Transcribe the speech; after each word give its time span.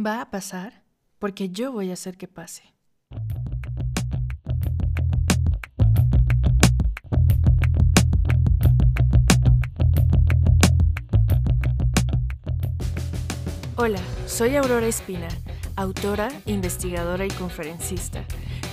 Va 0.00 0.22
a 0.22 0.30
pasar 0.30 0.82
porque 1.18 1.50
yo 1.50 1.72
voy 1.72 1.90
a 1.90 1.92
hacer 1.92 2.16
que 2.16 2.26
pase. 2.26 2.62
Hola, 13.76 14.00
soy 14.26 14.56
Aurora 14.56 14.86
Espina, 14.86 15.28
autora, 15.76 16.30
investigadora 16.46 17.26
y 17.26 17.30
conferencista. 17.32 18.24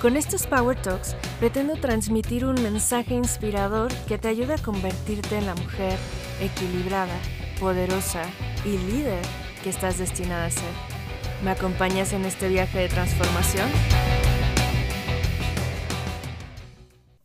Con 0.02 0.16
estos 0.16 0.48
Power 0.48 0.82
Talks 0.82 1.18
pretendo 1.40 1.76
transmitir 1.76 2.46
un 2.46 2.56
mensaje 2.64 3.16
inspirador 3.16 3.94
que 4.08 4.18
te 4.18 4.30
ayude 4.30 4.54
a 4.54 4.64
convertirte 4.64 5.38
en 5.38 5.48
la 5.48 5.56
mujer 5.56 6.00
equilibrada, 6.40 7.20
poderosa 7.60 8.24
y 8.64 8.78
líder 8.78 9.26
que 9.62 9.72
estás 9.72 9.98
destinada 9.98 10.46
a 10.46 10.52
ser. 10.52 10.97
¿Me 11.44 11.52
acompañas 11.52 12.14
en 12.14 12.26
este 12.26 12.50
viaje 12.50 12.80
de 12.80 12.90
transformación? 12.90 13.70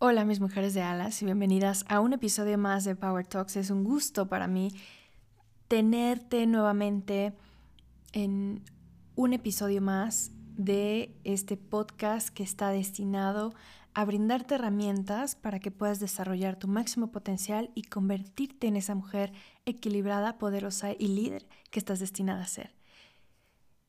Hola 0.01 0.27
mis 0.27 0.39
mujeres 0.39 0.75
de 0.75 0.83
alas 0.83 1.23
y 1.23 1.25
bienvenidas 1.25 1.87
a 1.89 2.01
un 2.01 2.12
episodio 2.12 2.59
más 2.59 2.84
de 2.84 2.95
Power 2.95 3.27
Talks. 3.27 3.56
Es 3.56 3.70
un 3.70 3.84
gusto 3.84 4.29
para 4.29 4.48
mí 4.48 4.69
tenerte 5.67 6.47
nuevamente 6.47 7.33
en 8.12 8.62
un 9.17 9.33
episodio 9.33 9.80
más 9.80 10.33
de 10.59 11.17
este 11.25 11.56
podcast 11.56 12.29
que 12.29 12.42
está 12.42 12.69
destinado 12.69 13.55
a 13.95 14.05
brindarte 14.05 14.56
herramientas 14.56 15.37
para 15.37 15.59
que 15.59 15.70
puedas 15.70 16.01
desarrollar 16.01 16.56
tu 16.56 16.69
máximo 16.69 17.11
potencial 17.12 17.70
y 17.75 17.84
convertirte 17.84 18.67
en 18.67 18.77
esa 18.77 18.95
mujer 18.95 19.33
equilibrada, 19.65 20.37
poderosa 20.37 20.92
y 20.92 21.09
líder 21.09 21.48
que 21.70 21.79
estás 21.79 21.98
destinada 21.98 22.42
a 22.42 22.47
ser. 22.47 22.81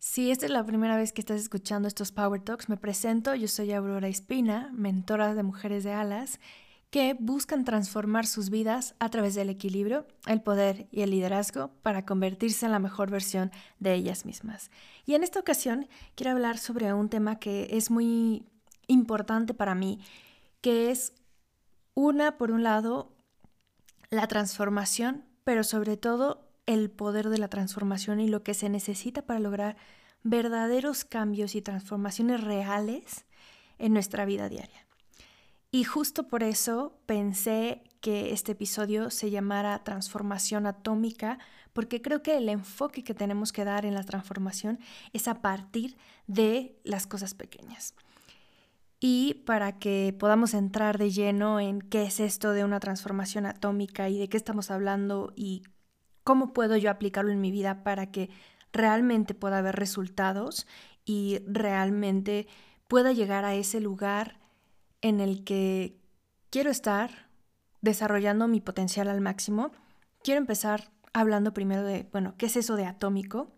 Si 0.06 0.32
esta 0.32 0.48
es 0.48 0.52
la 0.52 0.66
primera 0.66 0.98
vez 0.98 1.14
que 1.14 1.22
estás 1.22 1.40
escuchando 1.40 1.88
estos 1.88 2.12
Power 2.12 2.42
Talks, 2.42 2.68
me 2.68 2.76
presento. 2.76 3.36
Yo 3.36 3.48
soy 3.48 3.72
Aurora 3.72 4.10
Espina, 4.10 4.70
mentora 4.74 5.34
de 5.34 5.44
mujeres 5.44 5.86
de 5.86 5.94
alas 5.94 6.42
que 6.90 7.16
buscan 7.18 7.64
transformar 7.64 8.28
sus 8.28 8.50
vidas 8.50 8.96
a 9.00 9.08
través 9.08 9.34
del 9.34 9.50
equilibrio, 9.50 10.06
el 10.28 10.42
poder 10.42 10.90
y 10.92 11.04
el 11.04 11.12
liderazgo 11.12 11.70
para 11.84 12.06
convertirse 12.06 12.66
en 12.66 12.74
la 12.74 12.80
mejor 12.80 13.12
versión 13.12 13.50
de 13.80 13.94
ellas 13.94 14.26
mismas. 14.26 14.72
Y 15.06 15.16
en 15.16 15.24
esta 15.24 15.40
ocasión 15.40 15.88
quiero 16.16 16.32
hablar 16.32 16.58
sobre 16.58 16.94
un 16.94 17.08
tema 17.08 17.40
que 17.40 17.70
es 17.72 17.90
muy 17.90 18.44
importante 18.88 19.54
para 19.54 19.74
mí, 19.74 20.02
que 20.60 20.92
es 20.92 21.14
una, 21.94 22.38
por 22.38 22.52
un 22.52 22.62
lado, 22.62 23.14
la 24.10 24.28
transformación, 24.28 25.24
pero 25.46 25.64
sobre 25.64 25.96
todo 25.96 26.43
el 26.66 26.90
poder 26.90 27.30
de 27.30 27.38
la 27.38 27.48
transformación 27.48 28.20
y 28.20 28.28
lo 28.28 28.44
que 28.44 28.54
se 28.54 28.70
necesita 28.70 29.24
para 29.24 29.40
lograr 29.40 29.78
verdaderos 30.24 31.04
cambios 31.06 31.56
y 31.56 31.62
transformaciones 31.62 32.42
reales 32.42 33.26
en 33.78 33.94
nuestra 33.94 34.26
vida 34.26 34.50
diaria. 34.50 34.86
Y 35.72 35.84
justo 35.86 36.28
por 36.28 36.44
eso 36.44 37.00
pensé 37.06 37.84
que 38.00 38.32
este 38.32 38.52
episodio 38.52 39.10
se 39.10 39.32
llamara 39.32 39.84
Transformación 39.84 40.68
Atómica, 40.68 41.40
porque 41.74 42.02
creo 42.02 42.22
que 42.22 42.38
el 42.38 42.48
enfoque 42.48 43.04
que 43.04 43.16
tenemos 43.16 43.52
que 43.52 43.66
dar 43.66 43.86
en 43.86 43.96
la 43.96 44.04
transformación 44.04 44.80
es 45.14 45.28
a 45.28 45.42
partir 45.42 45.98
de 46.28 46.80
las 46.84 47.08
cosas 47.08 47.34
pequeñas. 47.34 47.96
Y 49.00 49.44
para 49.46 49.80
que 49.80 50.16
podamos 50.18 50.54
entrar 50.54 50.98
de 50.98 51.10
lleno 51.10 51.60
en 51.60 51.82
qué 51.82 52.04
es 52.04 52.20
esto 52.20 52.52
de 52.52 52.64
una 52.64 52.80
transformación 52.80 53.46
atómica 53.46 54.10
y 54.10 54.20
de 54.20 54.30
qué 54.30 54.38
estamos 54.38 54.70
hablando 54.70 55.34
y 55.36 55.64
cómo 56.24 56.54
puedo 56.54 56.78
yo 56.78 56.90
aplicarlo 56.90 57.32
en 57.32 57.42
mi 57.42 57.52
vida 57.52 57.84
para 57.84 58.12
que 58.12 58.30
realmente 58.72 59.34
pueda 59.34 59.60
haber 59.60 59.76
resultados 59.76 60.68
y 61.06 61.40
realmente 61.46 62.48
pueda 62.88 63.12
llegar 63.12 63.46
a 63.46 63.56
ese 63.56 63.80
lugar 63.80 64.40
en 65.02 65.20
el 65.20 65.44
que 65.44 65.98
quiero 66.50 66.72
estar 66.72 67.28
desarrollando 67.82 68.48
mi 68.48 68.62
potencial 68.62 69.10
al 69.10 69.22
máximo, 69.22 69.72
quiero 70.24 70.40
empezar 70.40 70.92
hablando 71.12 71.54
primero 71.54 71.84
de, 71.84 72.08
bueno, 72.12 72.36
¿qué 72.38 72.48
es 72.48 72.56
eso 72.56 72.76
de 72.76 72.86
atómico? 72.86 73.52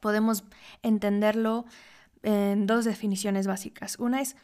Podemos 0.00 0.44
entenderlo 0.82 1.66
en 2.22 2.66
dos 2.66 2.84
definiciones 2.84 3.46
básicas. 3.46 3.98
Una 3.98 4.20
es, 4.20 4.36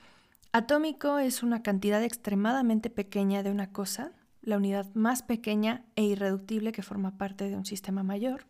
atómico 0.52 1.18
es 1.18 1.42
una 1.42 1.62
cantidad 1.62 2.02
extremadamente 2.02 2.90
pequeña 2.90 3.42
de 3.42 3.50
una 3.50 3.72
cosa, 3.72 4.12
la 4.42 4.56
unidad 4.56 4.92
más 4.94 5.22
pequeña 5.22 5.84
e 5.96 6.04
irreductible 6.04 6.72
que 6.72 6.82
forma 6.82 7.16
parte 7.16 7.48
de 7.48 7.56
un 7.56 7.64
sistema 7.64 8.02
mayor. 8.02 8.46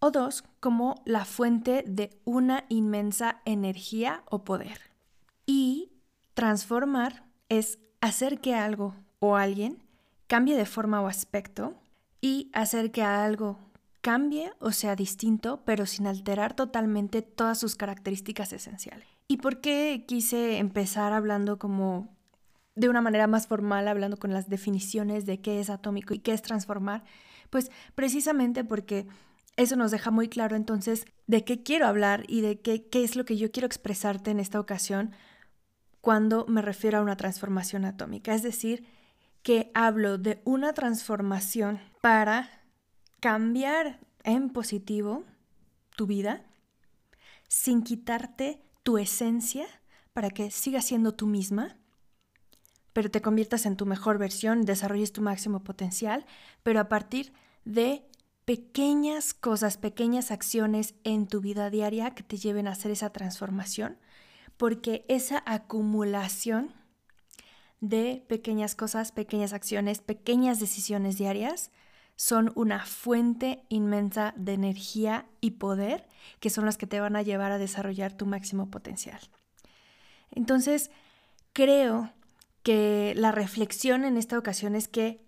O 0.00 0.10
dos, 0.10 0.44
como 0.60 1.02
la 1.04 1.24
fuente 1.24 1.84
de 1.86 2.10
una 2.24 2.64
inmensa 2.68 3.40
energía 3.44 4.24
o 4.30 4.44
poder. 4.44 4.80
Y 5.46 5.92
transformar 6.34 7.24
es 7.48 7.78
hacer 8.00 8.40
que 8.40 8.54
algo 8.54 8.94
o 9.18 9.36
alguien 9.36 9.82
cambie 10.26 10.56
de 10.56 10.66
forma 10.66 11.00
o 11.00 11.06
aspecto 11.06 11.74
y 12.20 12.50
hacer 12.52 12.92
que 12.92 13.02
algo 13.02 13.58
cambie 14.00 14.52
o 14.58 14.72
sea 14.72 14.96
distinto, 14.96 15.62
pero 15.64 15.86
sin 15.86 16.06
alterar 16.06 16.54
totalmente 16.54 17.22
todas 17.22 17.58
sus 17.58 17.76
características 17.76 18.52
esenciales. 18.52 19.06
¿Y 19.28 19.36
por 19.36 19.60
qué 19.60 20.04
quise 20.08 20.58
empezar 20.58 21.12
hablando 21.12 21.58
como 21.58 22.08
de 22.74 22.88
una 22.88 23.00
manera 23.00 23.26
más 23.26 23.46
formal, 23.46 23.88
hablando 23.88 24.16
con 24.16 24.32
las 24.32 24.48
definiciones 24.48 25.26
de 25.26 25.40
qué 25.40 25.60
es 25.60 25.70
atómico 25.70 26.14
y 26.14 26.20
qué 26.20 26.32
es 26.32 26.42
transformar, 26.42 27.04
pues 27.50 27.70
precisamente 27.94 28.64
porque 28.64 29.06
eso 29.56 29.76
nos 29.76 29.90
deja 29.90 30.10
muy 30.10 30.28
claro 30.28 30.56
entonces 30.56 31.04
de 31.26 31.44
qué 31.44 31.62
quiero 31.62 31.86
hablar 31.86 32.24
y 32.28 32.40
de 32.40 32.60
qué, 32.60 32.86
qué 32.86 33.04
es 33.04 33.16
lo 33.16 33.24
que 33.24 33.36
yo 33.36 33.50
quiero 33.50 33.66
expresarte 33.66 34.30
en 34.30 34.40
esta 34.40 34.60
ocasión 34.60 35.12
cuando 36.00 36.46
me 36.46 36.62
refiero 36.62 36.98
a 36.98 37.02
una 37.02 37.16
transformación 37.16 37.84
atómica. 37.84 38.34
Es 38.34 38.42
decir, 38.42 38.86
que 39.42 39.70
hablo 39.74 40.18
de 40.18 40.40
una 40.44 40.72
transformación 40.72 41.80
para 42.00 42.48
cambiar 43.20 44.00
en 44.24 44.50
positivo 44.50 45.24
tu 45.96 46.06
vida 46.06 46.44
sin 47.48 47.82
quitarte 47.82 48.62
tu 48.82 48.98
esencia 48.98 49.66
para 50.12 50.30
que 50.30 50.50
sigas 50.50 50.86
siendo 50.86 51.14
tú 51.14 51.26
misma 51.26 51.76
pero 52.92 53.10
te 53.10 53.22
conviertas 53.22 53.66
en 53.66 53.76
tu 53.76 53.86
mejor 53.86 54.18
versión, 54.18 54.62
desarrolles 54.62 55.12
tu 55.12 55.22
máximo 55.22 55.62
potencial, 55.62 56.26
pero 56.62 56.80
a 56.80 56.88
partir 56.88 57.32
de 57.64 58.04
pequeñas 58.44 59.34
cosas, 59.34 59.76
pequeñas 59.76 60.30
acciones 60.30 60.94
en 61.04 61.26
tu 61.26 61.40
vida 61.40 61.70
diaria 61.70 62.10
que 62.12 62.22
te 62.22 62.36
lleven 62.36 62.66
a 62.66 62.72
hacer 62.72 62.90
esa 62.90 63.10
transformación, 63.10 63.98
porque 64.56 65.04
esa 65.08 65.42
acumulación 65.46 66.74
de 67.80 68.24
pequeñas 68.28 68.74
cosas, 68.74 69.12
pequeñas 69.12 69.52
acciones, 69.52 70.00
pequeñas 70.00 70.60
decisiones 70.60 71.16
diarias 71.16 71.70
son 72.16 72.52
una 72.54 72.84
fuente 72.84 73.64
inmensa 73.70 74.34
de 74.36 74.52
energía 74.52 75.26
y 75.40 75.52
poder 75.52 76.06
que 76.38 76.50
son 76.50 76.66
las 76.66 76.76
que 76.76 76.86
te 76.86 77.00
van 77.00 77.16
a 77.16 77.22
llevar 77.22 77.52
a 77.52 77.58
desarrollar 77.58 78.12
tu 78.12 78.26
máximo 78.26 78.70
potencial. 78.70 79.20
Entonces, 80.30 80.90
creo 81.54 82.12
que 82.62 83.14
la 83.16 83.32
reflexión 83.32 84.04
en 84.04 84.16
esta 84.16 84.38
ocasión 84.38 84.74
es 84.74 84.88
que 84.88 85.24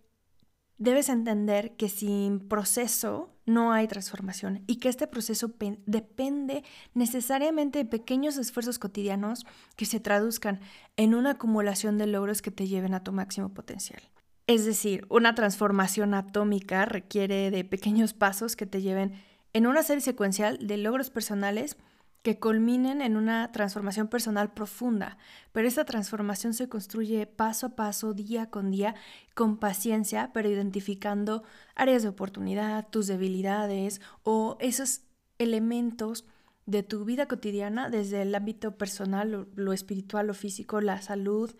debes 0.79 1.09
entender 1.09 1.77
que 1.77 1.89
sin 1.89 2.41
proceso 2.41 3.31
no 3.47 3.73
hay 3.73 3.87
transformación 3.89 4.63
y 4.67 4.77
que 4.77 4.89
este 4.89 5.07
proceso 5.07 5.53
depende 5.87 6.65
necesariamente 6.95 7.79
de 7.79 7.85
pequeños 7.85 8.37
esfuerzos 8.37 8.79
cotidianos 8.79 9.47
que 9.77 9.85
se 9.85 10.01
traduzcan 10.01 10.61
en 10.97 11.15
una 11.15 11.33
acumulación 11.33 11.99
de 11.99 12.07
logros 12.07 12.43
que 12.43 12.51
te 12.51 12.67
lleven 12.67 12.95
a 12.95 13.05
tu 13.05 13.13
máximo 13.13 13.51
potencial. 13.51 14.03
Es 14.47 14.65
decir, 14.65 15.07
una 15.09 15.35
transformación 15.35 16.15
atómica 16.15 16.85
requiere 16.85 17.51
de 17.51 17.65
pequeños 17.65 18.13
pasos 18.13 18.57
que 18.57 18.67
te 18.67 18.83
lleven 18.83 19.13
en 19.53 19.67
una 19.67 19.83
serie 19.83 20.03
secuencial 20.03 20.59
de 20.67 20.79
logros 20.79 21.11
personales 21.11 21.77
que 22.23 22.39
culminen 22.39 23.03
en 23.03 23.17
una 23.17 23.51
transformación 23.51 24.07
personal 24.09 24.53
profunda, 24.53 25.19
pero 25.51 25.67
esa 25.67 25.85
transformación 25.85 26.55
se 26.55 26.69
construye 26.69 27.27
paso 27.27 27.67
a 27.67 27.77
paso, 27.77 28.15
día 28.15 28.49
con 28.49 28.71
día, 28.71 28.95
con 29.35 29.59
paciencia, 29.59 30.31
pero 30.33 30.49
identificando 30.49 31.43
áreas 31.75 32.03
de 32.05 32.09
oportunidad, 32.09 32.89
tus 32.89 33.09
debilidades 33.09 34.01
o 34.23 34.57
esos 34.61 35.03
elementos 35.39 36.25
de 36.67 36.85
tu 36.85 37.05
vida 37.05 37.27
cotidiana 37.27 37.91
desde 37.91 38.23
el 38.23 38.35
ámbito 38.35 38.79
personal, 38.79 39.49
lo, 39.55 39.73
espiritual, 39.73 40.29
lo 40.29 40.35
físico, 40.35 40.81
la 40.81 41.03
salud, 41.03 41.53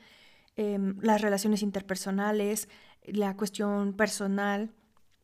em, 0.55 0.97
las 1.01 1.21
relaciones 1.21 1.63
interpersonales, 1.63 2.69
la 3.05 3.37
cuestión 3.37 3.95
personal, 3.95 4.71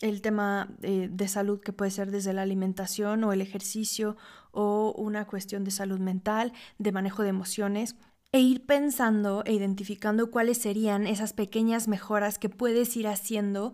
el 0.01 0.23
tema 0.23 0.69
eh, 0.83 1.09
de 1.11 1.29
salud 1.29 1.61
que 1.61 1.73
puede 1.73 1.91
ser 1.91 2.11
desde 2.11 2.33
la 2.33 2.43
alimentación 2.43 3.25
o 3.25 3.33
el 3.33 3.41
ejercicio 3.41 4.17
o 4.53 4.95
una 4.97 5.27
cuestión 5.27 5.65
de 5.65 5.71
salud 5.71 5.99
mental, 5.99 6.53
de 6.79 6.93
manejo 6.93 7.23
de 7.23 7.31
emociones, 7.31 7.97
e 8.31 8.41
ir 8.41 8.67
pensando 8.67 9.43
e 9.47 9.55
identificando 9.55 10.31
cuáles 10.31 10.59
serían 10.59 11.07
esas 11.07 11.33
pequeñas 11.33 11.89
mejoras 11.89 12.39
que 12.39 12.49
puedes 12.49 12.97
ir 12.97 13.09
haciendo 13.09 13.73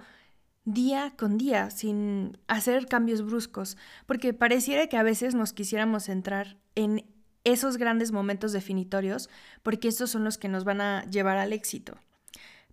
día 0.65 1.15
con 1.17 1.37
día, 1.37 1.71
sin 1.71 2.39
hacer 2.47 2.87
cambios 2.87 3.23
bruscos, 3.23 3.77
porque 4.07 4.33
pareciera 4.33 4.87
que 4.87 4.97
a 4.97 5.03
veces 5.03 5.35
nos 5.35 5.53
quisiéramos 5.53 6.05
centrar 6.05 6.57
en 6.75 7.05
esos 7.43 7.77
grandes 7.77 8.13
momentos 8.13 8.53
definitorios, 8.53 9.29
porque 9.63 9.89
estos 9.89 10.11
son 10.11 10.25
los 10.25 10.39
que 10.39 10.49
nos 10.49 10.65
van 10.65 10.81
a 10.81 11.05
llevar 11.11 11.37
al 11.37 11.53
éxito. 11.53 11.99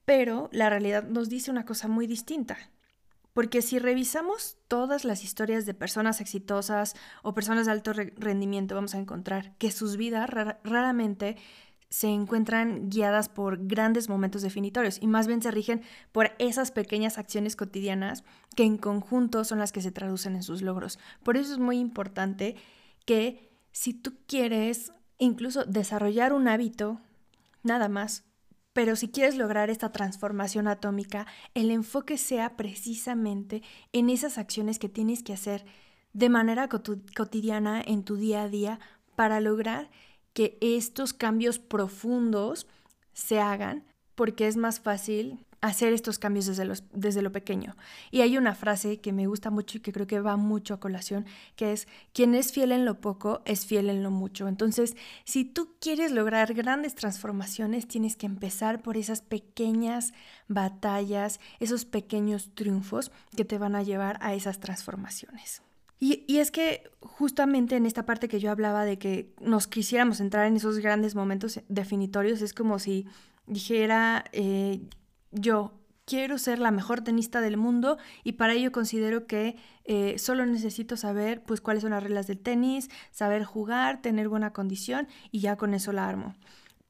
Pero 0.05 0.49
la 0.53 0.69
realidad 0.69 1.03
nos 1.03 1.27
dice 1.27 1.51
una 1.51 1.65
cosa 1.65 1.87
muy 1.87 2.07
distinta. 2.07 2.57
Porque 3.33 3.61
si 3.61 3.79
revisamos 3.79 4.57
todas 4.67 5.05
las 5.05 5.23
historias 5.23 5.65
de 5.65 5.73
personas 5.73 6.19
exitosas 6.19 6.95
o 7.23 7.33
personas 7.33 7.65
de 7.65 7.71
alto 7.71 7.93
rendimiento, 7.93 8.75
vamos 8.75 8.93
a 8.93 8.99
encontrar 8.99 9.55
que 9.57 9.71
sus 9.71 9.95
vidas 9.95 10.29
raramente 10.63 11.37
se 11.91 12.07
encuentran 12.07 12.89
guiadas 12.89 13.27
por 13.27 13.67
grandes 13.67 14.07
momentos 14.07 14.41
definitorios 14.41 14.97
y 15.01 15.07
más 15.07 15.27
bien 15.27 15.41
se 15.41 15.51
rigen 15.51 15.81
por 16.13 16.31
esas 16.39 16.71
pequeñas 16.71 17.17
acciones 17.17 17.57
cotidianas 17.57 18.23
que 18.55 18.63
en 18.63 18.77
conjunto 18.77 19.43
son 19.43 19.59
las 19.59 19.73
que 19.73 19.81
se 19.81 19.91
traducen 19.91 20.35
en 20.35 20.43
sus 20.43 20.61
logros. 20.61 20.99
Por 21.21 21.35
eso 21.35 21.51
es 21.51 21.59
muy 21.59 21.79
importante 21.79 22.55
que 23.05 23.51
si 23.73 23.93
tú 23.93 24.13
quieres 24.25 24.93
incluso 25.17 25.65
desarrollar 25.65 26.31
un 26.31 26.47
hábito, 26.47 27.01
nada 27.61 27.89
más, 27.89 28.23
pero 28.73 28.95
si 28.95 29.09
quieres 29.09 29.35
lograr 29.35 29.69
esta 29.69 29.91
transformación 29.91 30.67
atómica, 30.67 31.27
el 31.53 31.71
enfoque 31.71 32.17
sea 32.17 32.55
precisamente 32.55 33.63
en 33.91 34.09
esas 34.09 34.37
acciones 34.37 34.79
que 34.79 34.89
tienes 34.89 35.23
que 35.23 35.33
hacer 35.33 35.65
de 36.13 36.29
manera 36.29 36.67
cotidiana 36.67 37.81
en 37.85 38.03
tu 38.03 38.15
día 38.15 38.43
a 38.43 38.49
día 38.49 38.79
para 39.15 39.39
lograr 39.39 39.89
que 40.33 40.57
estos 40.61 41.13
cambios 41.13 41.59
profundos 41.59 42.67
se 43.13 43.39
hagan, 43.39 43.85
porque 44.15 44.47
es 44.47 44.57
más 44.57 44.79
fácil 44.79 45.45
hacer 45.61 45.93
estos 45.93 46.17
cambios 46.17 46.47
desde, 46.47 46.65
los, 46.65 46.83
desde 46.91 47.21
lo 47.21 47.31
pequeño. 47.31 47.75
Y 48.09 48.21
hay 48.21 48.37
una 48.37 48.55
frase 48.55 48.99
que 48.99 49.13
me 49.13 49.27
gusta 49.27 49.51
mucho 49.51 49.77
y 49.77 49.81
que 49.81 49.93
creo 49.93 50.07
que 50.07 50.19
va 50.19 50.35
mucho 50.35 50.73
a 50.73 50.79
colación, 50.79 51.25
que 51.55 51.71
es, 51.71 51.87
quien 52.13 52.33
es 52.33 52.51
fiel 52.51 52.71
en 52.71 52.83
lo 52.83 52.99
poco, 52.99 53.41
es 53.45 53.65
fiel 53.65 53.89
en 53.89 54.01
lo 54.01 54.09
mucho. 54.09 54.47
Entonces, 54.47 54.95
si 55.23 55.45
tú 55.45 55.75
quieres 55.79 56.11
lograr 56.11 56.55
grandes 56.55 56.95
transformaciones, 56.95 57.87
tienes 57.87 58.15
que 58.15 58.25
empezar 58.25 58.81
por 58.81 58.97
esas 58.97 59.21
pequeñas 59.21 60.13
batallas, 60.47 61.39
esos 61.59 61.85
pequeños 61.85 62.49
triunfos 62.55 63.11
que 63.37 63.45
te 63.45 63.59
van 63.59 63.75
a 63.75 63.83
llevar 63.83 64.17
a 64.21 64.33
esas 64.33 64.59
transformaciones. 64.59 65.61
Y, 66.03 66.39
es 66.39 66.49
que 66.49 66.89
justamente 66.99 67.75
en 67.75 67.85
esta 67.85 68.07
parte 68.07 68.27
que 68.27 68.39
yo 68.39 68.49
hablaba 68.49 68.85
de 68.85 68.97
que 68.97 69.35
nos 69.39 69.67
quisiéramos 69.67 70.19
entrar 70.19 70.47
en 70.47 70.55
esos 70.55 70.79
grandes 70.79 71.13
momentos 71.13 71.61
definitorios, 71.69 72.41
es 72.41 72.55
como 72.55 72.79
si 72.79 73.05
dijera, 73.45 74.25
eh, 74.31 74.81
yo 75.29 75.73
quiero 76.05 76.39
ser 76.39 76.57
la 76.57 76.71
mejor 76.71 77.01
tenista 77.01 77.39
del 77.39 77.55
mundo 77.55 77.99
y 78.23 78.31
para 78.31 78.53
ello 78.53 78.71
considero 78.71 79.27
que 79.27 79.57
eh, 79.85 80.17
solo 80.17 80.43
necesito 80.47 80.97
saber 80.97 81.43
pues 81.43 81.61
cuáles 81.61 81.83
son 81.83 81.91
las 81.91 82.01
reglas 82.01 82.25
del 82.25 82.39
tenis, 82.39 82.89
saber 83.11 83.43
jugar, 83.43 84.01
tener 84.01 84.27
buena 84.27 84.53
condición 84.53 85.07
y 85.29 85.41
ya 85.41 85.55
con 85.55 85.75
eso 85.75 85.91
la 85.91 86.09
armo. 86.09 86.33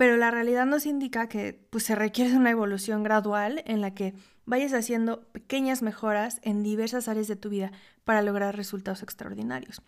Pero 0.02 0.18
la 0.18 0.32
realidad 0.32 0.66
nos 0.66 0.88
indica 0.88 1.30
que 1.30 1.54
pues 1.70 1.84
se 1.84 1.94
requiere 1.94 2.36
una 2.36 2.50
evolución 2.50 3.04
gradual 3.04 3.62
en 3.68 3.82
la 3.82 3.94
que 3.94 4.16
vayas 4.48 4.74
haciendo 4.74 5.22
pequeñas 5.32 5.84
mejoras 5.84 6.40
en 6.42 6.64
diversas 6.64 7.08
áreas 7.08 7.28
de 7.28 7.36
tu 7.36 7.50
vida 7.50 7.72
para 8.04 8.24
lograr 8.24 8.56
resultados 8.56 9.04
extraordinarios. 9.04 9.84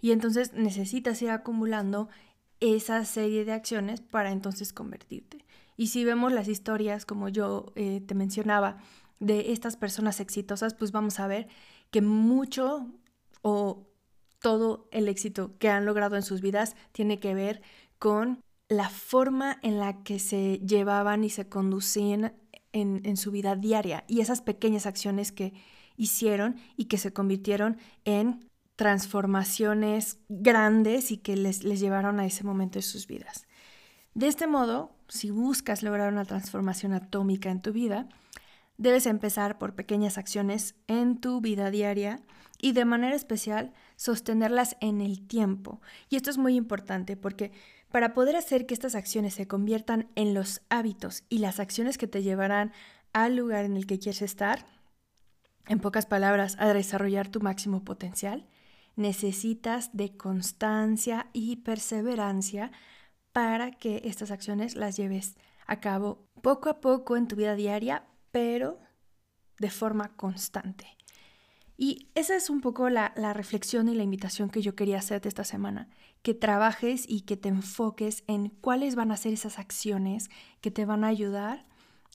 Y 0.00 0.12
entonces 0.12 0.54
necesitas 0.54 1.20
ir 1.20 1.28
acumulando 1.28 2.08
esa 2.60 3.04
serie 3.04 3.44
de 3.44 3.52
acciones 3.52 4.00
para 4.00 4.32
entonces 4.32 4.72
convertirte. 4.72 5.44
Y 5.76 5.88
si 5.88 6.06
vemos 6.06 6.32
las 6.32 6.48
historias, 6.48 7.04
como 7.04 7.28
yo 7.28 7.74
eh, 7.76 8.00
te 8.00 8.14
mencionaba, 8.14 8.78
de 9.18 9.52
estas 9.52 9.76
personas 9.76 10.20
exitosas, 10.20 10.72
pues 10.72 10.90
vamos 10.90 11.20
a 11.20 11.26
ver 11.26 11.48
que 11.90 12.00
mucho 12.00 12.86
o 13.42 13.86
todo 14.40 14.88
el 14.90 15.06
éxito 15.06 15.58
que 15.58 15.68
han 15.68 15.84
logrado 15.84 16.16
en 16.16 16.22
sus 16.22 16.40
vidas 16.40 16.76
tiene 16.92 17.20
que 17.20 17.34
ver 17.34 17.60
con 17.98 18.42
la 18.70 18.88
forma 18.88 19.58
en 19.62 19.78
la 19.80 20.02
que 20.04 20.20
se 20.20 20.60
llevaban 20.60 21.24
y 21.24 21.28
se 21.28 21.48
conducían 21.48 22.32
en, 22.72 23.16
su 23.16 23.32
vida 23.32 23.56
diaria 23.56 24.04
y 24.06 24.20
esas 24.20 24.42
pequeñas 24.42 24.86
acciones 24.86 25.32
que 25.32 25.52
hicieron 25.96 26.54
y 26.76 26.84
que 26.84 26.96
se 26.96 27.12
convirtieron 27.12 27.78
en 28.04 28.48
transformaciones 28.76 30.20
grandes 30.28 31.10
y 31.10 31.18
que 31.18 31.36
les, 31.36 31.64
les 31.64 31.80
llevaron 31.80 32.20
a 32.20 32.26
ese 32.26 32.44
momento 32.44 32.78
de 32.78 32.82
sus 32.82 33.08
vidas. 33.08 33.48
De 34.14 34.28
este 34.28 34.46
modo, 34.46 34.92
si 35.08 35.30
buscas 35.30 35.82
lograr 35.82 36.12
una 36.12 36.24
transformación 36.24 36.92
atómica 36.92 37.50
en 37.50 37.62
tu 37.62 37.72
vida, 37.72 38.08
debes 38.78 39.06
empezar 39.06 39.58
por 39.58 39.74
pequeñas 39.74 40.16
acciones 40.16 40.76
en 40.86 41.20
tu 41.20 41.40
vida 41.40 41.72
diaria 41.72 42.22
y 42.62 42.70
de 42.72 42.84
manera 42.84 43.16
especial 43.16 43.72
sostenerlas 43.96 44.76
en 44.80 45.00
el 45.00 45.26
tiempo. 45.26 45.80
Y 46.08 46.16
esto 46.16 46.30
es 46.30 46.38
muy 46.38 46.54
importante 46.54 47.16
porque 47.16 47.50
para 47.90 48.14
poder 48.14 48.36
hacer 48.36 48.66
que 48.66 48.74
estas 48.74 48.94
acciones 48.94 49.34
se 49.34 49.46
conviertan 49.46 50.08
en 50.14 50.34
los 50.34 50.62
hábitos 50.68 51.24
y 51.28 51.38
las 51.38 51.60
acciones 51.60 51.98
que 51.98 52.06
te 52.06 52.22
llevarán 52.22 52.72
al 53.12 53.36
lugar 53.36 53.64
en 53.64 53.76
el 53.76 53.86
que 53.86 53.98
quieres 53.98 54.22
estar, 54.22 54.64
en 55.66 55.80
pocas 55.80 56.06
palabras, 56.06 56.56
a 56.58 56.72
desarrollar 56.72 57.28
tu 57.28 57.40
máximo 57.40 57.84
potencial, 57.84 58.46
necesitas 58.96 59.96
de 59.96 60.16
constancia 60.16 61.28
y 61.32 61.56
perseverancia 61.56 62.70
para 63.32 63.72
que 63.72 64.02
estas 64.04 64.30
acciones 64.30 64.74
las 64.74 64.96
lleves 64.96 65.36
a 65.66 65.80
cabo 65.80 66.26
poco 66.42 66.68
a 66.68 66.80
poco 66.80 67.16
en 67.16 67.28
tu 67.28 67.36
vida 67.36 67.54
diaria, 67.54 68.04
pero 68.30 68.78
de 69.58 69.70
forma 69.70 70.16
constante. 70.16 70.86
Y 71.82 72.10
esa 72.14 72.36
es 72.36 72.50
un 72.50 72.60
poco 72.60 72.90
la, 72.90 73.08
reflexión 73.32 73.88
y 73.88 73.94
la 73.94 74.02
invitación 74.02 74.50
que 74.50 74.60
yo 74.60 74.74
quería 74.74 74.98
hacerte 74.98 75.30
esta 75.30 75.44
semana, 75.44 75.88
que 76.20 76.34
trabajes 76.34 77.06
y 77.08 77.22
que 77.22 77.38
te 77.38 77.48
enfoques 77.48 78.22
en 78.26 78.50
cuáles 78.50 78.96
van 78.96 79.10
a 79.10 79.16
ser 79.16 79.32
esas 79.32 79.58
acciones 79.58 80.28
que 80.60 80.70
te 80.70 80.84
van 80.84 81.04
a 81.04 81.06
ayudar 81.06 81.64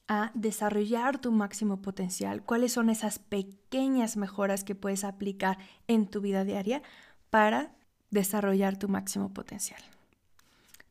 a 0.08 0.30
desarrollar 0.36 1.18
tu 1.18 1.32
máximo 1.32 1.82
potencial, 1.82 2.44
cuáles 2.44 2.74
son 2.74 2.92
esas 2.92 3.18
pequeñas 3.18 4.18
mejoras 4.18 4.64
que 4.64 4.76
puedes 4.76 5.04
aplicar 5.04 5.58
en 5.88 6.06
tu 6.06 6.22
vida 6.22 6.44
diaria 6.44 6.84
para 7.32 7.74
desarrollar 8.12 8.78
tu 8.78 8.88
máximo 8.88 9.34
potencial. 9.34 9.82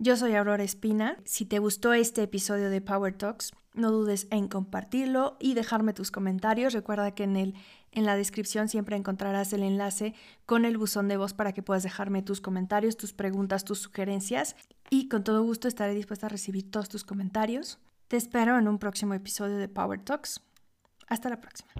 Yo 0.01 0.17
soy 0.17 0.35
Aurora 0.35 0.65
Espina. 0.65 1.17
Si 1.25 1.45
te 1.45 1.61
gustó 1.61 1.93
este 1.93 2.25
episodio 2.25 2.71
de 2.71 2.81
Power 2.81 3.17
Talks, 3.17 3.53
no 3.75 3.91
dudes 3.91 4.29
en 4.31 4.49
compartirlo 4.49 5.37
y 5.41 5.55
dejarme 5.55 5.93
tus 5.93 6.11
comentarios. 6.11 6.73
Recuerda 6.73 7.13
que 7.13 7.25
en, 7.25 7.37
el, 7.37 7.55
en 7.95 8.05
la 8.05 8.17
descripción 8.17 8.69
siempre 8.69 8.97
encontrarás 8.97 9.53
el 9.53 9.63
enlace 9.63 10.15
con 10.47 10.65
el 10.65 10.77
buzón 10.77 11.09
de 11.09 11.17
voz 11.17 11.33
para 11.33 11.53
que 11.53 11.63
puedas 11.63 11.83
dejarme 11.83 12.23
tus 12.23 12.41
comentarios, 12.41 12.97
tus 12.97 13.13
preguntas, 13.13 13.65
tus 13.65 13.79
sugerencias 13.81 14.57
y 14.91 15.09
con 15.09 15.25
todo 15.25 15.43
gusto 15.43 15.69
estaré 15.69 15.95
dispuesta 15.95 16.27
a 16.27 16.31
recibir 16.31 16.71
todos 16.71 16.89
tus 16.89 17.05
comentarios. 17.05 17.79
Te 18.09 18.17
espero 18.17 18.59
en 18.59 18.69
un 18.69 18.79
próximo 18.79 19.15
episodio 19.15 19.57
de 19.57 19.69
Power 19.69 20.01
Talks. 20.01 20.41
Hasta 21.09 21.31
la 21.31 21.41
próxima. 21.41 21.71